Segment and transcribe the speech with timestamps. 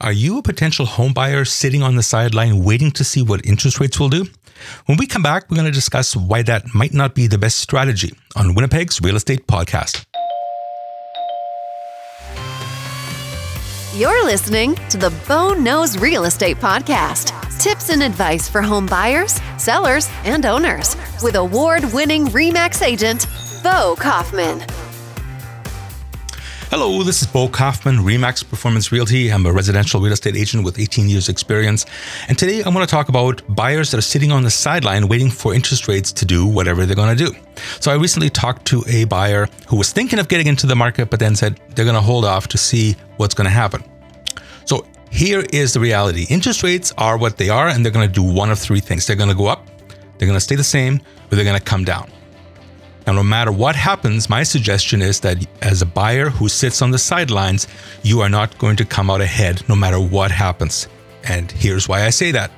[0.00, 3.80] Are you a potential home buyer sitting on the sideline waiting to see what interest
[3.80, 4.26] rates will do?
[4.86, 7.58] When we come back, we're going to discuss why that might not be the best
[7.58, 10.04] strategy on Winnipeg's Real Estate Podcast.
[13.96, 17.32] You're listening to the Bo Knows Real Estate Podcast.
[17.58, 20.94] Tips and advice for home buyers, sellers, and owners
[21.24, 23.26] with award winning REMAX agent,
[23.64, 24.60] Bo Kaufman.
[26.70, 29.32] Hello, this is Bo Kaufman, Remax Performance Realty.
[29.32, 31.86] I'm a residential real estate agent with 18 years experience.
[32.28, 35.30] And today I want to talk about buyers that are sitting on the sideline waiting
[35.30, 37.34] for interest rates to do whatever they're going to do.
[37.80, 41.08] So I recently talked to a buyer who was thinking of getting into the market,
[41.08, 43.82] but then said they're going to hold off to see what's going to happen.
[44.66, 46.26] So here is the reality.
[46.28, 49.06] Interest rates are what they are, and they're going to do one of three things.
[49.06, 49.66] They're going to go up,
[50.18, 51.00] they're going to stay the same,
[51.32, 52.12] or they're going to come down.
[53.08, 56.90] Now, no matter what happens, my suggestion is that as a buyer who sits on
[56.90, 57.66] the sidelines,
[58.02, 60.88] you are not going to come out ahead no matter what happens.
[61.24, 62.50] And here's why I say that.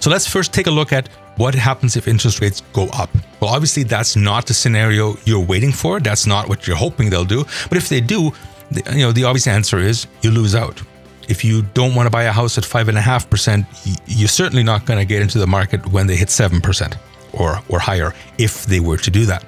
[0.00, 3.10] So let's first take a look at what happens if interest rates go up.
[3.40, 6.00] Well, obviously, that's not the scenario you're waiting for.
[6.00, 7.44] That's not what you're hoping they'll do.
[7.68, 8.32] But if they do,
[8.70, 10.80] the, you know, the obvious answer is you lose out.
[11.28, 13.66] If you don't want to buy a house at five and a half percent,
[14.06, 16.96] you're certainly not going to get into the market when they hit seven percent
[17.32, 19.44] or, or higher if they were to do that.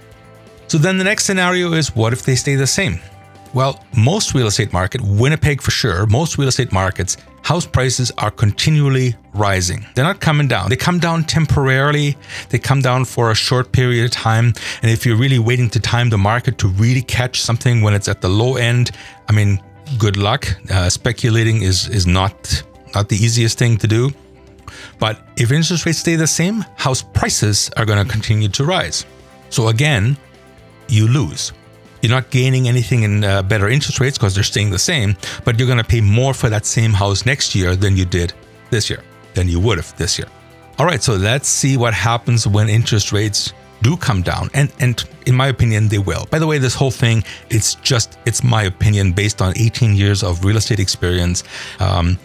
[0.68, 3.00] So then the next scenario is what if they stay the same?
[3.54, 8.30] Well, most real estate market, Winnipeg for sure, most real estate markets, house prices are
[8.30, 9.84] continually rising.
[9.94, 10.70] They're not coming down.
[10.70, 12.16] They come down temporarily.
[12.48, 14.54] They come down for a short period of time.
[14.80, 18.08] And if you're really waiting to time the market to really catch something when it's
[18.08, 18.92] at the low end,
[19.28, 19.60] I mean,
[19.98, 20.46] good luck.
[20.70, 24.10] Uh, speculating is is not not the easiest thing to do.
[24.98, 29.06] But if interest rates stay the same, house prices are going to continue to rise.
[29.50, 30.16] So again,
[30.88, 31.52] you lose.
[32.02, 35.58] You're not gaining anything in uh, better interest rates because they're staying the same, but
[35.58, 38.32] you're going to pay more for that same house next year than you did
[38.70, 39.02] this year,
[39.34, 40.28] than you would have this year.
[40.78, 45.04] All right, so let's see what happens when interest rates do come down and and
[45.26, 48.62] in my opinion they will by the way this whole thing it's just it's my
[48.62, 51.42] opinion based on 18 years of real estate experience
[51.80, 52.16] um,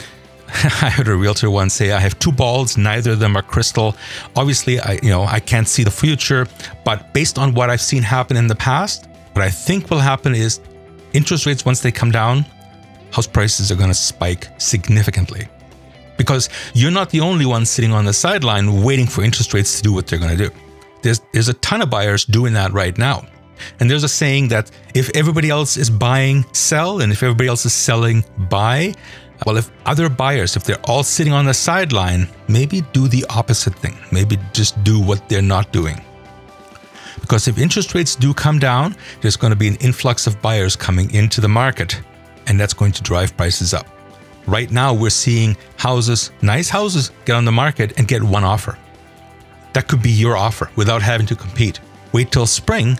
[0.82, 3.96] I heard a realtor once say, "I have two balls, neither of them are crystal."
[4.36, 6.48] Obviously, I you know I can't see the future,
[6.86, 10.34] but based on what I've seen happen in the past, what I think will happen
[10.34, 10.62] is
[11.14, 12.46] interest rates once they come down,
[13.12, 15.48] house prices are going to spike significantly.
[16.18, 19.84] Because you're not the only one sitting on the sideline waiting for interest rates to
[19.84, 20.52] do what they're going to do.
[21.04, 23.26] There's there's a ton of buyers doing that right now.
[23.80, 27.66] And there's a saying that if everybody else is buying, sell, and if everybody else
[27.66, 28.94] is selling, buy.
[29.46, 33.76] Well, if other buyers, if they're all sitting on the sideline, maybe do the opposite
[33.76, 33.98] thing.
[34.12, 36.02] Maybe just do what they're not doing.
[37.22, 40.76] Because if interest rates do come down, there's going to be an influx of buyers
[40.76, 42.02] coming into the market,
[42.48, 43.88] and that's going to drive prices up.
[44.46, 48.78] Right now, we're seeing houses, nice houses, get on the market and get one offer.
[49.74, 51.80] That could be your offer without having to compete.
[52.14, 52.98] Wait till spring,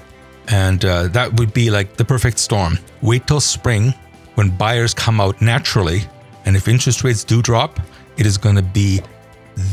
[0.50, 2.78] and uh, that would be like the perfect storm.
[3.02, 3.94] Wait till spring
[4.36, 6.02] when buyers come out naturally
[6.48, 7.78] and if interest rates do drop,
[8.16, 9.02] it is going to be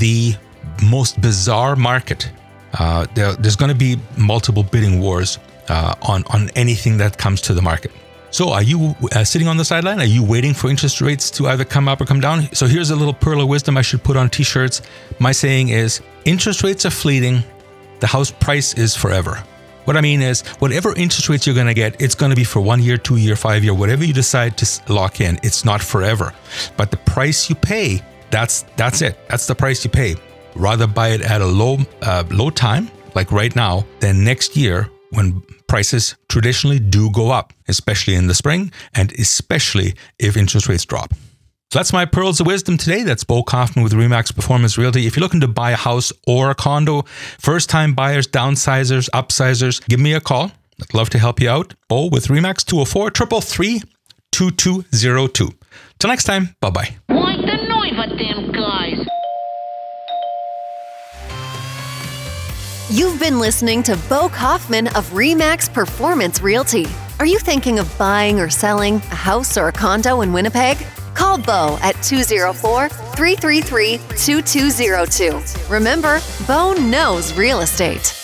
[0.00, 0.34] the
[0.82, 2.28] most bizarre market.
[2.76, 7.40] Uh, there, there's going to be multiple bidding wars uh, on, on anything that comes
[7.42, 7.92] to the market.
[8.32, 10.00] So, are you uh, sitting on the sideline?
[10.00, 12.52] Are you waiting for interest rates to either come up or come down?
[12.52, 14.82] So, here's a little pearl of wisdom I should put on t shirts.
[15.20, 17.44] My saying is interest rates are fleeting,
[18.00, 19.40] the house price is forever.
[19.84, 22.44] What I mean is, whatever interest rates you're going to get, it's going to be
[22.44, 25.38] for one year, two year, five year, whatever you decide to lock in.
[25.42, 26.32] It's not forever,
[26.76, 29.18] but the price you pay, that's that's it.
[29.28, 30.16] That's the price you pay.
[30.56, 34.88] Rather buy it at a low uh, low time, like right now, than next year
[35.10, 40.84] when prices traditionally do go up, especially in the spring, and especially if interest rates
[40.84, 41.12] drop.
[41.74, 43.02] So that's my pearls of wisdom today.
[43.02, 45.08] That's Bo Kaufman with Remax Performance Realty.
[45.08, 47.02] If you're looking to buy a house or a condo,
[47.40, 50.52] first time buyers, downsizers, upsizers, give me a call.
[50.80, 51.74] I'd love to help you out.
[51.88, 53.82] Bo with Remax 204 333
[54.30, 55.50] 2202.
[55.98, 56.96] Till next time, bye bye.
[57.08, 59.04] Why the noise them guys?
[62.88, 66.86] You've been listening to Bo Kaufman of REMAX Performance Realty.
[67.18, 70.78] Are you thinking of buying or selling a house or a condo in Winnipeg?
[71.14, 75.72] Call Bo at 204 333 2202.
[75.72, 78.23] Remember, Bo knows real estate.